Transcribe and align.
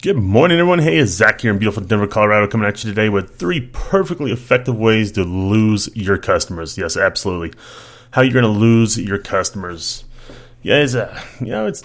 Good 0.00 0.16
morning, 0.16 0.60
everyone. 0.60 0.78
Hey, 0.78 0.98
it's 0.98 1.10
Zach 1.10 1.40
here 1.40 1.50
in 1.50 1.58
beautiful 1.58 1.82
Denver, 1.82 2.06
Colorado, 2.06 2.46
coming 2.46 2.68
at 2.68 2.84
you 2.84 2.90
today 2.90 3.08
with 3.08 3.36
three 3.36 3.62
perfectly 3.72 4.30
effective 4.30 4.78
ways 4.78 5.10
to 5.12 5.24
lose 5.24 5.88
your 5.96 6.16
customers. 6.16 6.78
Yes, 6.78 6.96
absolutely. 6.96 7.58
How 8.12 8.22
you're 8.22 8.32
going 8.32 8.44
to 8.44 8.48
lose 8.48 8.96
your 8.96 9.18
customers. 9.18 10.04
Yeah, 10.62 10.76
it's, 10.76 10.94
uh, 10.94 11.20
you 11.40 11.48
know, 11.48 11.66
it's 11.66 11.82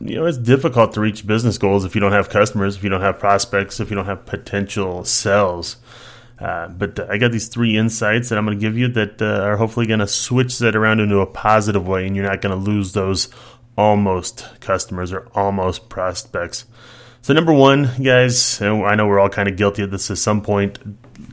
you 0.00 0.16
know, 0.16 0.24
it's 0.24 0.38
difficult 0.38 0.94
to 0.94 1.02
reach 1.02 1.26
business 1.26 1.58
goals 1.58 1.84
if 1.84 1.94
you 1.94 2.00
don't 2.00 2.12
have 2.12 2.30
customers, 2.30 2.76
if 2.76 2.82
you 2.82 2.88
don't 2.88 3.02
have 3.02 3.18
prospects, 3.18 3.78
if 3.78 3.90
you 3.90 3.94
don't 3.94 4.06
have 4.06 4.24
potential 4.24 5.04
sales. 5.04 5.76
Uh, 6.38 6.68
but 6.68 6.98
uh, 6.98 7.08
I 7.10 7.18
got 7.18 7.30
these 7.30 7.48
three 7.48 7.76
insights 7.76 8.30
that 8.30 8.38
I'm 8.38 8.46
going 8.46 8.58
to 8.58 8.66
give 8.66 8.78
you 8.78 8.88
that 8.88 9.20
uh, 9.20 9.42
are 9.42 9.58
hopefully 9.58 9.84
going 9.84 10.00
to 10.00 10.08
switch 10.08 10.58
that 10.60 10.74
around 10.74 11.00
into 11.00 11.18
a 11.18 11.26
positive 11.26 11.86
way, 11.86 12.06
and 12.06 12.16
you're 12.16 12.24
not 12.24 12.40
going 12.40 12.58
to 12.58 12.70
lose 12.70 12.94
those 12.94 13.28
almost 13.76 14.48
customers 14.60 15.12
or 15.12 15.28
almost 15.34 15.90
prospects. 15.90 16.64
So, 17.22 17.34
number 17.34 17.52
one, 17.52 17.90
guys, 18.02 18.62
I 18.62 18.94
know 18.94 19.06
we're 19.06 19.20
all 19.20 19.28
kind 19.28 19.46
of 19.46 19.56
guilty 19.56 19.82
of 19.82 19.90
this 19.90 20.10
at 20.10 20.16
some 20.16 20.40
point. 20.40 20.78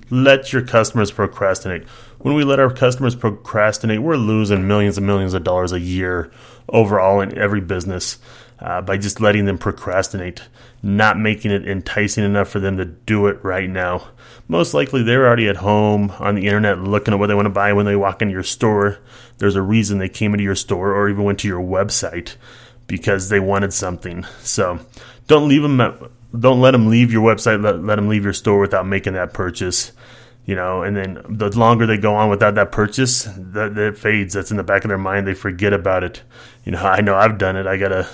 Let 0.09 0.51
your 0.51 0.61
customers 0.61 1.11
procrastinate. 1.11 1.87
When 2.19 2.33
we 2.33 2.43
let 2.43 2.59
our 2.59 2.69
customers 2.69 3.15
procrastinate, 3.15 4.01
we're 4.01 4.17
losing 4.17 4.67
millions 4.67 4.97
and 4.97 5.07
millions 5.07 5.33
of 5.33 5.45
dollars 5.45 5.71
a 5.71 5.79
year 5.79 6.29
overall 6.67 7.21
in 7.21 7.37
every 7.37 7.61
business 7.61 8.19
uh, 8.59 8.81
by 8.81 8.97
just 8.97 9.21
letting 9.21 9.45
them 9.45 9.57
procrastinate, 9.57 10.41
not 10.83 11.17
making 11.17 11.51
it 11.51 11.65
enticing 11.65 12.25
enough 12.25 12.49
for 12.49 12.59
them 12.59 12.75
to 12.75 12.83
do 12.83 13.27
it 13.27 13.41
right 13.41 13.69
now. 13.69 14.09
Most 14.49 14.73
likely, 14.73 15.03
they're 15.03 15.25
already 15.25 15.47
at 15.47 15.57
home 15.57 16.11
on 16.19 16.35
the 16.35 16.47
internet 16.47 16.79
looking 16.79 17.13
at 17.13 17.19
what 17.19 17.27
they 17.27 17.35
want 17.35 17.45
to 17.45 17.49
buy 17.49 17.71
when 17.71 17.85
they 17.85 17.95
walk 17.95 18.21
into 18.21 18.33
your 18.33 18.43
store. 18.43 18.99
There's 19.37 19.55
a 19.55 19.61
reason 19.61 19.99
they 19.99 20.09
came 20.09 20.33
into 20.33 20.43
your 20.43 20.55
store 20.55 20.93
or 20.93 21.07
even 21.07 21.23
went 21.23 21.39
to 21.39 21.47
your 21.47 21.61
website 21.61 22.35
because 22.87 23.29
they 23.29 23.39
wanted 23.39 23.73
something. 23.73 24.25
So 24.39 24.79
don't 25.27 25.47
leave 25.47 25.61
them. 25.61 25.77
Don't 26.37 26.61
let 26.61 26.71
them 26.71 26.87
leave 26.87 27.11
your 27.11 27.23
website. 27.23 27.61
Let, 27.61 27.83
let 27.83 27.97
them 27.97 28.07
leave 28.07 28.23
your 28.23 28.33
store 28.33 28.59
without 28.59 28.87
making 28.87 29.13
that 29.13 29.33
purchase. 29.33 29.91
You 30.45 30.55
know, 30.55 30.81
and 30.81 30.95
then 30.95 31.21
the 31.27 31.49
longer 31.57 31.85
they 31.85 31.97
go 31.97 32.15
on 32.15 32.29
without 32.29 32.55
that 32.55 32.71
purchase, 32.71 33.25
that, 33.35 33.75
that 33.75 33.97
fades. 33.97 34.33
That's 34.33 34.49
in 34.49 34.55
the 34.55 34.63
back 34.63 34.85
of 34.85 34.87
their 34.87 34.97
mind. 34.97 35.27
They 35.27 35.33
forget 35.33 35.73
about 35.73 36.05
it. 36.05 36.23
You 36.63 36.71
know, 36.71 36.79
I 36.83 37.01
know 37.01 37.15
I've 37.15 37.37
done 37.37 37.57
it. 37.57 37.67
I 37.67 37.77
got 37.77 37.91
a 37.91 38.09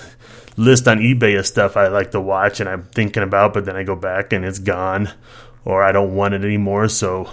list 0.57 0.87
on 0.87 0.97
eBay 0.97 1.37
of 1.37 1.45
stuff 1.47 1.77
I 1.77 1.87
like 1.87 2.11
to 2.11 2.21
watch 2.21 2.59
and 2.59 2.69
I'm 2.69 2.83
thinking 2.83 3.23
about, 3.23 3.53
but 3.53 3.65
then 3.65 3.75
I 3.75 3.83
go 3.83 3.95
back 3.95 4.33
and 4.33 4.45
it's 4.45 4.59
gone, 4.59 5.09
or 5.65 5.83
I 5.83 5.91
don't 5.91 6.15
want 6.15 6.33
it 6.33 6.43
anymore. 6.43 6.87
So 6.89 7.29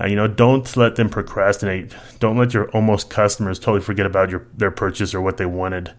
uh, 0.00 0.06
you 0.06 0.16
know, 0.16 0.26
don't 0.26 0.76
let 0.76 0.96
them 0.96 1.08
procrastinate. 1.08 1.94
Don't 2.18 2.36
let 2.36 2.52
your 2.52 2.68
almost 2.70 3.10
customers 3.10 3.58
totally 3.58 3.82
forget 3.82 4.06
about 4.06 4.30
your 4.30 4.46
their 4.56 4.72
purchase 4.72 5.14
or 5.14 5.20
what 5.20 5.36
they 5.36 5.46
wanted 5.46 5.92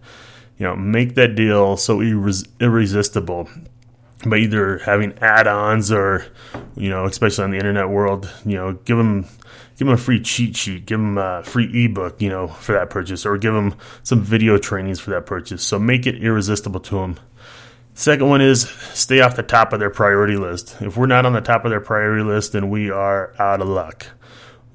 you 0.58 0.66
know, 0.66 0.76
make 0.76 1.14
that 1.14 1.34
deal 1.34 1.76
so 1.76 1.98
irres- 1.98 2.48
irresistible 2.60 3.48
by 4.26 4.38
either 4.38 4.78
having 4.78 5.12
add-ons 5.20 5.92
or, 5.92 6.26
you 6.76 6.88
know, 6.88 7.04
especially 7.04 7.44
on 7.44 7.50
the 7.50 7.58
internet 7.58 7.88
world, 7.88 8.30
you 8.44 8.56
know, 8.56 8.72
give 8.84 8.96
them 8.96 9.26
give 9.76 9.86
them 9.86 9.94
a 9.94 9.98
free 9.98 10.20
cheat 10.20 10.56
sheet, 10.56 10.86
give 10.86 10.98
them 10.98 11.18
a 11.18 11.42
free 11.42 11.84
ebook, 11.84 12.22
you 12.22 12.30
know, 12.30 12.48
for 12.48 12.72
that 12.72 12.88
purchase, 12.88 13.26
or 13.26 13.36
give 13.36 13.52
them 13.52 13.74
some 14.02 14.22
video 14.22 14.56
trainings 14.56 14.98
for 14.98 15.10
that 15.10 15.26
purchase. 15.26 15.62
So 15.62 15.78
make 15.78 16.06
it 16.06 16.22
irresistible 16.22 16.80
to 16.80 16.94
them. 16.96 17.20
Second 17.92 18.28
one 18.28 18.40
is 18.40 18.68
stay 18.94 19.20
off 19.20 19.36
the 19.36 19.42
top 19.42 19.72
of 19.72 19.80
their 19.80 19.90
priority 19.90 20.36
list. 20.36 20.76
If 20.80 20.96
we're 20.96 21.06
not 21.06 21.26
on 21.26 21.32
the 21.32 21.40
top 21.40 21.64
of 21.64 21.70
their 21.70 21.80
priority 21.80 22.24
list, 22.24 22.52
then 22.52 22.70
we 22.70 22.90
are 22.90 23.34
out 23.38 23.60
of 23.60 23.68
luck 23.68 24.06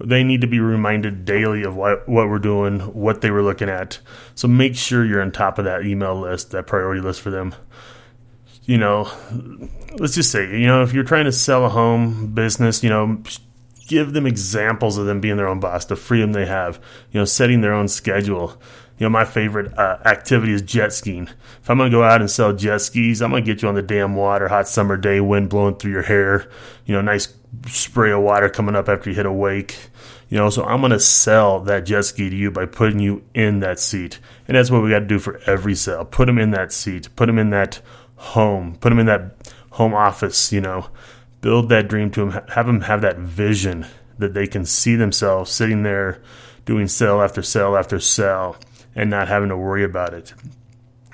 they 0.06 0.24
need 0.24 0.42
to 0.42 0.48
be 0.48 0.60
reminded 0.60 1.26
daily 1.26 1.64
of 1.64 1.76
what, 1.76 2.08
what 2.08 2.30
we're 2.30 2.40
doing, 2.40 2.80
what 2.80 3.22
they 3.22 3.32
were 3.32 3.44
looking 3.44 3.70
at. 3.70 4.00
So 4.36 4.48
make 4.48 4.76
sure 4.76 5.06
you're 5.06 5.22
on 5.22 5.32
top 5.32 5.60
of 5.60 5.66
that 5.66 5.86
email 5.86 6.20
list, 6.20 6.52
that 6.52 6.68
priority 6.68 7.02
list 7.02 7.22
for 7.22 7.30
them. 7.30 7.56
You 8.64 8.78
know, 8.78 9.12
let's 9.98 10.16
just 10.16 10.32
say, 10.32 10.60
you 10.60 10.68
know, 10.68 10.84
if 10.84 10.94
you're 10.94 11.04
trying 11.04 11.26
to 11.26 11.32
sell 11.32 11.66
a 11.66 11.70
home 11.70 12.34
business, 12.34 12.84
you 12.84 12.90
know, 12.90 13.22
give 13.92 14.14
them 14.14 14.25
examples 14.25 14.97
of 14.97 15.06
them 15.06 15.20
being 15.20 15.36
their 15.36 15.50
own 15.50 15.59
boss, 15.59 15.84
the 15.84 15.97
freedom 15.97 16.31
they 16.31 16.45
have, 16.45 16.80
you 17.12 17.19
know, 17.19 17.25
setting 17.25 17.59
their 17.59 17.74
own 17.74 17.90
schedule. 17.90 18.59
You 18.97 19.06
know, 19.06 19.09
my 19.09 19.25
favorite 19.25 19.78
uh, 19.78 19.97
activity 20.06 20.53
is 20.53 20.62
jet 20.62 20.94
skiing. 20.94 21.28
If 21.62 21.69
I'm 21.69 21.78
going 21.78 21.91
to 21.91 21.97
go 21.97 22.03
out 22.03 22.22
and 22.22 22.31
sell 22.31 22.53
jet 22.53 22.80
skis, 22.80 23.22
I'm 23.22 23.31
going 23.31 23.44
to 23.44 23.53
get 23.53 23.62
you 23.62 23.68
on 23.68 23.75
the 23.75 23.81
damn 23.81 24.16
water, 24.16 24.47
hot 24.47 24.69
summer 24.69 24.96
day, 24.96 25.19
wind 25.19 25.50
blowing 25.50 25.75
through 25.75 25.91
your 25.91 26.03
hair, 26.03 26.50
you 26.85 26.96
know, 26.96 27.01
nice 27.01 27.28
spray 27.68 28.12
of 28.12 28.22
water 28.22 28.47
coming 28.47 28.75
up 28.75 28.88
after 28.88 29.09
you 29.09 29.16
hit 29.16 29.25
a 29.25 29.31
wake. 29.31 29.78
You 30.30 30.38
know, 30.38 30.50
so 30.50 30.63
I'm 30.63 30.80
going 30.80 30.94
to 30.94 31.00
sell 31.00 31.59
that 31.62 31.85
jet 31.85 32.06
ski 32.06 32.30
to 32.30 32.35
you 32.35 32.50
by 32.51 32.66
putting 32.66 33.00
you 33.00 33.24
in 33.34 33.59
that 33.59 33.80
seat. 33.80 34.19
And 34.47 34.56
that's 34.56 34.72
what 34.72 34.81
we 34.81 34.90
got 34.90 35.00
to 35.00 35.06
do 35.06 35.19
for 35.19 35.41
every 35.46 35.75
sale. 35.75 36.06
Put 36.06 36.28
them 36.28 36.38
in 36.38 36.51
that 36.51 36.72
seat, 36.72 37.13
put 37.18 37.25
them 37.25 37.38
in 37.38 37.50
that 37.50 37.81
home, 38.16 38.78
put 38.80 38.90
them 38.90 39.00
in 39.00 39.07
that 39.07 39.35
home 39.72 39.94
office, 39.94 40.53
you 40.53 40.62
know, 40.62 40.88
build 41.41 41.69
that 41.69 41.88
dream 41.88 42.12
to 42.12 42.22
them, 42.22 42.44
have 42.50 42.66
them 42.68 42.81
have 42.81 43.02
that 43.02 43.18
vision 43.18 43.85
that 44.18 44.34
they 44.34 44.47
can 44.47 44.66
see 44.66 44.96
themselves 44.96 45.52
sitting 45.52 45.84
there 45.84 46.22
doing 46.66 46.88
sale 46.88 47.22
after 47.22 47.41
sale 47.41 47.75
after 47.75 48.00
sale 48.00 48.56
and 48.96 49.09
not 49.09 49.28
having 49.28 49.50
to 49.50 49.57
worry 49.57 49.84
about 49.84 50.13
it. 50.13 50.34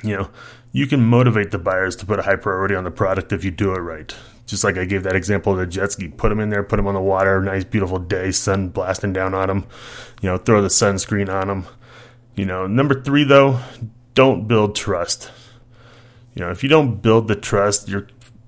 You 0.04 0.18
know, 0.18 0.30
you 0.72 0.86
can 0.86 1.04
motivate 1.04 1.52
the 1.52 1.58
buyers 1.58 1.96
to 1.98 2.06
put 2.06 2.20
a 2.20 2.24
high 2.24 2.36
priority 2.36 2.76
on 2.76 2.84
the 2.84 2.92
product 2.92 3.32
if 3.32 3.44
you 3.44 3.52
do 3.52 3.74
it 3.74 3.80
right. 3.80 4.14
Just 4.46 4.64
like 4.64 4.78
I 4.78 4.86
gave 4.86 5.04
that 5.04 5.16
example 5.16 5.54
of 5.54 5.60
the 5.60 5.68
jet 5.68 5.92
ski, 5.92 6.08
put 6.08 6.30
them 6.30 6.40
in 6.40 6.50
there, 6.50 6.64
put 6.64 6.78
them 6.78 6.88
on 6.88 6.94
the 6.94 7.02
water, 7.02 7.42
nice 7.42 7.64
beautiful 7.64 8.00
day, 8.00 8.32
sun 8.32 8.70
blasting 8.70 9.12
down 9.12 9.34
on 9.34 9.48
them. 9.48 9.66
You 10.22 10.30
know, 10.30 10.38
throw 10.38 10.62
the 10.62 10.70
sunscreen 10.70 11.30
on 11.30 11.48
them. 11.48 11.68
You 12.36 12.46
know, 12.46 12.68
number 12.68 13.02
three 13.02 13.24
though, 13.24 13.60
don't 14.14 14.48
build 14.48 14.76
trust. 14.76 15.32
You 16.36 16.46
know, 16.46 16.52
if 16.52 16.64
you 16.64 16.70
don't 16.70 17.02
build 17.02 17.28
the 17.28 17.36
trust, 17.36 17.90
your 17.90 18.08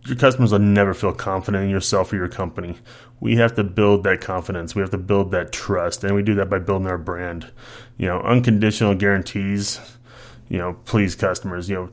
your 0.09 0.18
customers 0.18 0.52
will 0.52 0.59
never 0.59 0.94
feel 0.94 1.14
confident 1.14 1.64
in 1.64 1.70
yourself 1.70 2.12
or 2.12 2.18
your 2.18 2.28
company. 2.28 2.78
We 3.20 3.36
have 3.36 3.56
to 3.56 3.64
build 3.64 4.03
that 4.03 4.22
confidence. 4.22 4.75
We 4.75 4.81
have 4.81 4.92
to 4.92 4.97
build 4.97 5.31
that 5.31 5.52
trust, 5.52 6.03
and 6.03 6.16
we 6.16 6.24
do 6.24 6.36
that 6.36 6.50
by 6.50 6.59
building 6.59 6.88
our 6.88 6.97
brand. 6.97 7.52
You 7.97 8.08
know, 8.08 8.22
unconditional 8.22 8.96
guarantees. 8.96 9.80
You 10.48 10.58
know, 10.58 10.74
please 10.86 11.16
customers. 11.16 11.69
You 11.69 11.75
know, 11.75 11.90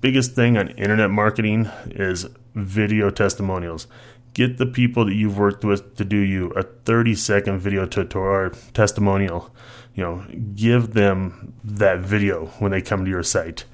biggest 0.00 0.34
thing 0.34 0.56
on 0.58 0.68
internet 0.70 1.10
marketing 1.10 1.70
is 1.86 2.26
video 2.54 3.10
testimonials. 3.10 3.86
Get 4.34 4.58
the 4.58 4.66
people 4.66 5.04
that 5.06 5.14
you've 5.14 5.38
worked 5.38 5.64
with 5.64 5.96
to 5.96 6.04
do 6.04 6.16
you 6.16 6.50
a 6.50 6.62
30 6.62 7.14
second 7.14 7.58
video 7.58 7.86
tutorial 7.86 8.52
testimonial. 8.72 9.54
You 9.94 10.04
know, 10.04 10.24
give 10.54 10.94
them 10.94 11.54
that 11.64 12.00
video 12.00 12.46
when 12.58 12.72
they 12.72 12.80
come 12.80 13.04
to 13.04 13.10
your 13.10 13.22
site. 13.22 13.64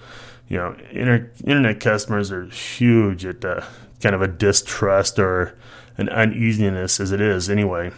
You 0.48 0.58
know, 0.58 0.76
inter- 0.90 1.30
internet 1.44 1.80
customers 1.80 2.30
are 2.30 2.46
huge 2.46 3.24
at 3.24 3.40
kind 4.00 4.14
of 4.14 4.22
a 4.22 4.28
distrust 4.28 5.18
or 5.18 5.58
an 5.98 6.08
uneasiness 6.08 7.00
as 7.00 7.12
it 7.12 7.20
is 7.20 7.50
anyway. 7.50 7.92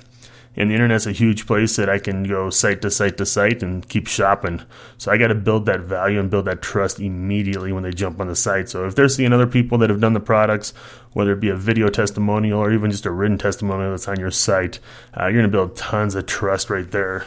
And 0.57 0.71
the 0.71 0.75
internet's 0.75 1.07
a 1.07 1.13
huge 1.13 1.47
place 1.47 1.77
that 1.77 1.89
I 1.89 1.99
can 1.99 2.25
go 2.25 2.51
site 2.51 2.83
to 2.83 2.91
site 2.91 3.17
to 3.19 3.27
site 3.27 3.63
and 3.63 3.89
keep 3.89 4.09
shopping. 4.09 4.63
So 4.97 5.13
I 5.13 5.17
got 5.17 5.29
to 5.29 5.37
build 5.37 5.67
that 5.67 5.81
value 5.81 6.19
and 6.19 6.31
build 6.31 6.47
that 6.47 6.63
trust 6.63 6.99
immediately 6.99 7.73
when 7.73 7.85
they 7.85 7.93
jump 7.93 8.21
on 8.21 8.27
the 8.27 8.35
site. 8.35 8.69
So 8.69 8.85
if 8.85 8.97
they're 8.97 9.09
seeing 9.09 9.33
other 9.33 9.47
people 9.47 9.79
that 9.79 9.91
have 9.91 10.01
done 10.01 10.15
the 10.15 10.21
products, 10.21 10.75
whether 11.13 11.33
it 11.33 11.41
be 11.41 11.51
a 11.51 11.55
video 11.55 11.89
testimonial 11.89 12.59
or 12.59 12.73
even 12.73 12.91
just 12.91 13.07
a 13.07 13.11
written 13.13 13.39
testimonial 13.39 13.91
that's 13.91 14.09
on 14.09 14.19
your 14.19 14.33
site, 14.33 14.81
uh, 15.17 15.25
you're 15.25 15.35
going 15.35 15.45
to 15.45 15.49
build 15.49 15.77
tons 15.77 16.17
of 16.17 16.27
trust 16.27 16.71
right 16.71 16.91
there. 16.91 17.25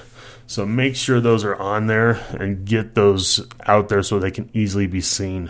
So 0.51 0.65
make 0.65 0.97
sure 0.97 1.21
those 1.21 1.45
are 1.45 1.55
on 1.55 1.87
there 1.87 2.19
and 2.37 2.65
get 2.65 2.93
those 2.93 3.47
out 3.67 3.87
there 3.87 4.03
so 4.03 4.19
they 4.19 4.31
can 4.31 4.49
easily 4.53 4.85
be 4.85 4.99
seen. 4.99 5.49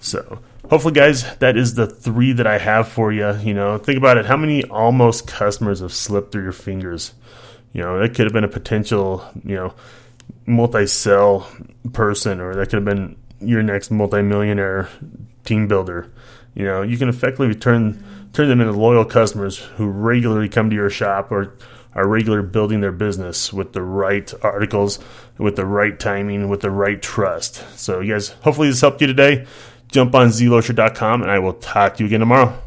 So 0.00 0.40
hopefully, 0.68 0.94
guys, 0.94 1.36
that 1.36 1.56
is 1.56 1.74
the 1.74 1.86
three 1.86 2.32
that 2.32 2.44
I 2.44 2.58
have 2.58 2.88
for 2.88 3.12
you. 3.12 3.32
You 3.36 3.54
know, 3.54 3.78
think 3.78 3.96
about 3.96 4.18
it. 4.18 4.26
How 4.26 4.36
many 4.36 4.64
almost 4.64 5.28
customers 5.28 5.78
have 5.78 5.92
slipped 5.92 6.32
through 6.32 6.42
your 6.42 6.50
fingers? 6.50 7.14
You 7.72 7.82
know, 7.82 8.00
that 8.00 8.16
could 8.16 8.24
have 8.26 8.32
been 8.32 8.42
a 8.42 8.48
potential, 8.48 9.24
you 9.44 9.54
know, 9.54 9.74
multi-sell 10.46 11.48
person, 11.92 12.40
or 12.40 12.56
that 12.56 12.70
could 12.70 12.84
have 12.84 12.84
been 12.84 13.14
your 13.40 13.62
next 13.62 13.92
multi-millionaire 13.92 14.88
team 15.44 15.68
builder. 15.68 16.10
You 16.56 16.64
know, 16.64 16.82
you 16.82 16.98
can 16.98 17.08
effectively 17.08 17.54
turn 17.54 18.04
turn 18.32 18.48
them 18.48 18.60
into 18.60 18.72
loyal 18.72 19.04
customers 19.04 19.58
who 19.58 19.86
regularly 19.86 20.48
come 20.48 20.70
to 20.70 20.76
your 20.76 20.90
shop 20.90 21.30
or 21.30 21.54
are 21.94 22.06
regular 22.06 22.42
building 22.42 22.80
their 22.80 22.92
business 22.92 23.52
with 23.52 23.72
the 23.72 23.82
right 23.82 24.32
articles, 24.42 24.98
with 25.38 25.56
the 25.56 25.66
right 25.66 25.98
timing, 25.98 26.48
with 26.48 26.60
the 26.60 26.70
right 26.70 27.00
trust. 27.00 27.64
So, 27.78 28.00
you 28.00 28.12
guys, 28.12 28.28
hopefully 28.42 28.68
this 28.68 28.80
helped 28.80 29.00
you 29.00 29.06
today 29.06 29.46
jump 29.90 30.14
on 30.14 30.28
zlosher.com 30.28 31.22
and 31.22 31.30
I 31.30 31.38
will 31.38 31.54
talk 31.54 31.96
to 31.96 32.02
you 32.02 32.06
again 32.06 32.20
tomorrow. 32.20 32.60